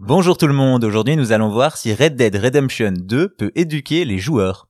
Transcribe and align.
Bonjour 0.00 0.38
tout 0.38 0.46
le 0.46 0.54
monde, 0.54 0.84
aujourd'hui 0.84 1.16
nous 1.16 1.32
allons 1.32 1.48
voir 1.48 1.76
si 1.76 1.92
Red 1.92 2.14
Dead 2.14 2.36
Redemption 2.36 2.92
2 2.96 3.30
peut 3.30 3.50
éduquer 3.56 4.04
les 4.04 4.18
joueurs. 4.18 4.68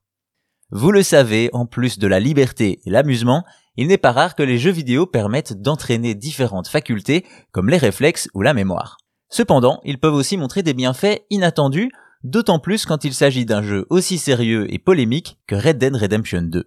Vous 0.71 0.91
le 0.91 1.03
savez, 1.03 1.51
en 1.53 1.67
plus 1.67 1.99
de 1.99 2.07
la 2.07 2.19
liberté 2.19 2.81
et 2.87 2.91
l'amusement, 2.91 3.45
il 3.77 3.89
n'est 3.89 3.99
pas 3.99 4.13
rare 4.13 4.35
que 4.35 4.43
les 4.43 4.57
jeux 4.57 4.71
vidéo 4.71 5.05
permettent 5.05 5.61
d'entraîner 5.61 6.15
différentes 6.15 6.69
facultés 6.69 7.27
comme 7.53 7.69
les 7.69 7.77
réflexes 7.77 8.31
ou 8.33 8.41
la 8.41 8.55
mémoire. 8.55 8.97
Cependant, 9.29 9.83
ils 9.85 10.01
peuvent 10.01 10.15
aussi 10.15 10.39
montrer 10.39 10.63
des 10.63 10.73
bienfaits 10.73 11.21
inattendus, 11.29 11.91
d'autant 12.25 12.59
plus 12.59 12.87
quand 12.87 13.05
il 13.05 13.13
s'agit 13.13 13.45
d'un 13.45 13.63
jeu 13.63 13.85
aussi 13.91 14.17
sérieux 14.17 14.67
et 14.73 14.79
polémique 14.79 15.39
que 15.47 15.57
Red 15.57 15.77
Dead 15.77 15.95
Redemption 15.95 16.41
2. 16.41 16.65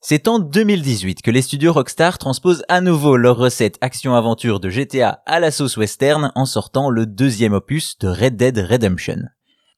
C'est 0.00 0.28
en 0.28 0.38
2018 0.38 1.22
que 1.22 1.32
les 1.32 1.42
studios 1.42 1.72
Rockstar 1.72 2.18
transposent 2.18 2.62
à 2.68 2.80
nouveau 2.80 3.16
leur 3.16 3.36
recette 3.36 3.78
action-aventure 3.80 4.60
de 4.60 4.70
GTA 4.70 5.22
à 5.26 5.40
la 5.40 5.50
sauce 5.50 5.76
western 5.76 6.30
en 6.36 6.46
sortant 6.46 6.88
le 6.88 7.04
deuxième 7.04 7.52
opus 7.52 7.98
de 7.98 8.06
Red 8.06 8.36
Dead 8.36 8.56
Redemption. 8.58 9.24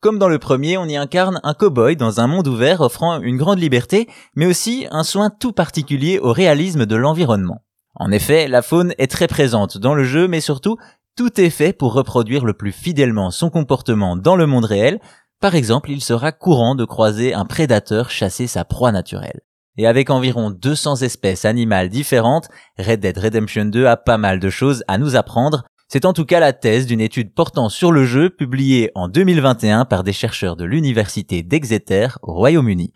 Comme 0.02 0.18
dans 0.18 0.28
le 0.28 0.38
premier, 0.38 0.76
on 0.76 0.84
y 0.84 0.96
incarne 0.96 1.40
un 1.42 1.54
cowboy 1.54 1.96
dans 1.96 2.20
un 2.20 2.26
monde 2.26 2.48
ouvert 2.48 2.82
offrant 2.82 3.18
une 3.22 3.38
grande 3.38 3.60
liberté, 3.60 4.09
mais 4.34 4.45
aussi 4.45 4.86
un 4.90 5.04
soin 5.04 5.30
tout 5.30 5.52
particulier 5.52 6.18
au 6.18 6.34
réalisme 6.34 6.84
de 6.84 6.96
l'environnement. 6.96 7.62
En 7.95 8.12
effet, 8.12 8.46
la 8.46 8.60
faune 8.60 8.92
est 8.98 9.10
très 9.10 9.26
présente 9.26 9.78
dans 9.78 9.95
le 9.95 10.04
jeu, 10.04 10.28
mais 10.28 10.42
surtout, 10.42 10.76
tout 11.16 11.40
est 11.40 11.50
fait 11.50 11.73
pour 11.73 11.95
reproduire 11.95 12.45
le 12.45 12.52
plus 12.52 12.73
fidèlement 12.73 13.30
son 13.30 13.48
comportement 13.48 14.16
dans 14.16 14.37
le 14.37 14.46
monde 14.46 14.66
réel. 14.66 15.00
Par 15.40 15.54
exemple, 15.54 15.90
il 15.90 16.02
sera 16.02 16.30
courant 16.30 16.74
de 16.74 16.84
croiser 16.84 17.32
un 17.32 17.46
prédateur 17.46 18.10
chasser 18.10 18.46
sa 18.46 18.66
proie 18.66 18.92
naturelle. 18.92 19.40
Et 19.77 19.87
avec 19.87 20.10
environ 20.10 20.51
200 20.51 20.97
espèces 21.02 21.45
animales 21.45 21.88
différentes, 21.88 22.48
Red 22.79 23.01
Dead 23.01 23.16
Redemption 23.16 23.66
2 23.66 23.87
a 23.87 23.96
pas 23.96 24.19
mal 24.19 24.41
de 24.41 24.51
choses 24.51 24.84
à 24.88 24.98
nous 24.98 25.16
apprendre. 25.16 25.65
C'est 25.88 26.05
en 26.05 26.12
tout 26.12 26.24
cas 26.24 26.41
la 26.41 26.52
thèse 26.52 26.87
d'une 26.87 27.01
étude 27.01 27.34
portant 27.34 27.69
sur 27.69 27.91
le 27.91 28.05
jeu 28.05 28.30
publiée 28.30 28.91
en 28.95 29.09
2021 29.09 29.87
par 29.87 30.05
des 30.05 30.12
chercheurs 30.12 30.56
de 30.56 30.65
l'université 30.65 31.43
d'Exeter 31.43 32.09
au 32.23 32.35
Royaume-Uni. 32.35 32.93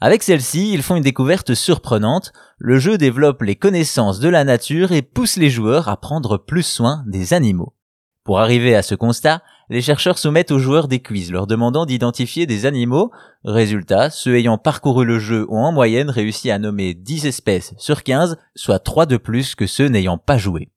Avec 0.00 0.24
celle-ci, 0.24 0.72
ils 0.72 0.82
font 0.82 0.96
une 0.96 1.04
découverte 1.04 1.54
surprenante. 1.54 2.32
Le 2.58 2.80
jeu 2.80 2.98
développe 2.98 3.42
les 3.42 3.54
connaissances 3.54 4.18
de 4.18 4.28
la 4.28 4.42
nature 4.42 4.90
et 4.90 5.02
pousse 5.02 5.36
les 5.36 5.50
joueurs 5.50 5.88
à 5.88 5.96
prendre 5.96 6.38
plus 6.38 6.64
soin 6.64 7.04
des 7.06 7.34
animaux. 7.34 7.74
Pour 8.24 8.38
arriver 8.38 8.76
à 8.76 8.82
ce 8.82 8.94
constat, 8.94 9.42
les 9.68 9.82
chercheurs 9.82 10.18
soumettent 10.18 10.52
aux 10.52 10.60
joueurs 10.60 10.86
des 10.86 11.00
quiz 11.00 11.32
leur 11.32 11.48
demandant 11.48 11.86
d'identifier 11.86 12.46
des 12.46 12.66
animaux. 12.66 13.10
Résultat, 13.44 14.10
ceux 14.10 14.36
ayant 14.36 14.58
parcouru 14.58 15.04
le 15.04 15.18
jeu 15.18 15.44
ont 15.48 15.64
en 15.64 15.72
moyenne 15.72 16.08
réussi 16.08 16.50
à 16.50 16.60
nommer 16.60 16.94
10 16.94 17.26
espèces 17.26 17.74
sur 17.78 18.04
15, 18.04 18.36
soit 18.54 18.78
3 18.78 19.06
de 19.06 19.16
plus 19.16 19.56
que 19.56 19.66
ceux 19.66 19.88
n'ayant 19.88 20.18
pas 20.18 20.38
joué. 20.38 20.68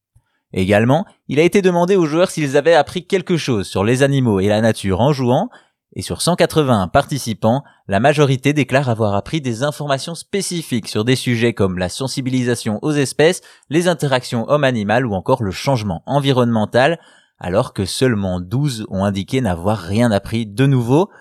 Également, 0.54 1.06
il 1.28 1.40
a 1.40 1.44
été 1.44 1.62
demandé 1.62 1.96
aux 1.96 2.06
joueurs 2.06 2.32
s'ils 2.32 2.58
avaient 2.58 2.74
appris 2.74 3.06
quelque 3.06 3.38
chose 3.38 3.68
sur 3.68 3.84
les 3.84 4.02
animaux 4.02 4.40
et 4.40 4.48
la 4.48 4.62
nature 4.62 5.02
en 5.02 5.14
jouant, 5.14 5.50
et 5.96 6.02
sur 6.02 6.22
180 6.22 6.88
participants, 6.88 7.64
la 7.88 8.00
majorité 8.00 8.54
déclare 8.54 8.90
avoir 8.90 9.14
appris 9.14 9.40
des 9.40 9.64
informations 9.64 10.16
spécifiques 10.16 10.88
sur 10.88 11.06
des 11.06 11.16
sujets 11.16 11.54
comme 11.54 11.78
la 11.78 11.90
sensibilisation 11.90 12.80
aux 12.82 12.92
espèces, 12.92 13.42
les 13.70 13.88
interactions 13.88 14.50
homme-animal 14.50 15.06
ou 15.06 15.14
encore 15.14 15.44
le 15.44 15.52
changement 15.52 16.02
environnemental, 16.06 17.00
alors 17.46 17.74
que 17.74 17.86
seulement 17.86 18.40
12 18.40 18.88
ont 18.90 19.06
indiqué 19.06 19.40
n'avoir 19.40 19.78
rien 19.78 20.10
appris 20.10 20.48
de 20.48 20.66
nouveau. 20.66 21.12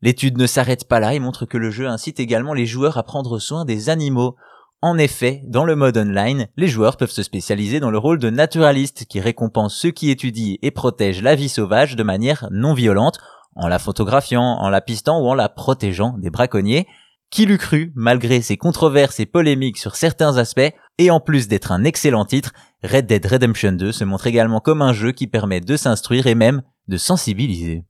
L'étude 0.00 0.38
ne 0.38 0.46
s'arrête 0.46 0.88
pas 0.88 1.00
là 1.00 1.12
et 1.12 1.18
montre 1.18 1.44
que 1.44 1.58
le 1.58 1.70
jeu 1.70 1.86
incite 1.86 2.18
également 2.18 2.54
les 2.54 2.64
joueurs 2.64 2.96
à 2.96 3.02
prendre 3.02 3.38
soin 3.38 3.66
des 3.66 3.90
animaux. 3.90 4.36
En 4.80 4.96
effet, 4.96 5.42
dans 5.46 5.64
le 5.66 5.76
mode 5.76 5.98
online, 5.98 6.46
les 6.56 6.68
joueurs 6.68 6.96
peuvent 6.96 7.10
se 7.10 7.22
spécialiser 7.22 7.78
dans 7.78 7.90
le 7.90 7.98
rôle 7.98 8.18
de 8.18 8.30
naturaliste 8.30 9.04
qui 9.04 9.20
récompense 9.20 9.76
ceux 9.76 9.90
qui 9.90 10.08
étudient 10.10 10.56
et 10.62 10.70
protègent 10.70 11.20
la 11.20 11.34
vie 11.34 11.50
sauvage 11.50 11.94
de 11.94 12.02
manière 12.02 12.48
non 12.50 12.72
violente, 12.72 13.18
en 13.54 13.68
la 13.68 13.78
photographiant, 13.78 14.56
en 14.58 14.70
la 14.70 14.80
pistant 14.80 15.20
ou 15.20 15.28
en 15.28 15.34
la 15.34 15.50
protégeant 15.50 16.16
des 16.16 16.30
braconniers. 16.30 16.86
Qui 17.30 17.44
l'eût 17.44 17.58
cru, 17.58 17.92
malgré 17.96 18.40
ses 18.40 18.56
controverses 18.56 19.20
et 19.20 19.26
polémiques 19.26 19.76
sur 19.76 19.96
certains 19.96 20.38
aspects, 20.38 20.72
et 20.96 21.10
en 21.10 21.20
plus 21.20 21.48
d'être 21.48 21.70
un 21.70 21.84
excellent 21.84 22.24
titre, 22.24 22.52
Red 22.86 23.06
Dead 23.06 23.26
Redemption 23.26 23.72
2 23.72 23.92
se 23.92 24.04
montre 24.04 24.26
également 24.26 24.60
comme 24.60 24.80
un 24.80 24.92
jeu 24.92 25.12
qui 25.12 25.26
permet 25.26 25.60
de 25.60 25.76
s'instruire 25.76 26.26
et 26.26 26.34
même 26.34 26.62
de 26.88 26.96
sensibiliser. 26.96 27.84